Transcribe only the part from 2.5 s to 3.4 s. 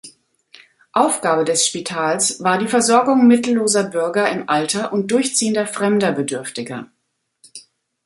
die Versorgung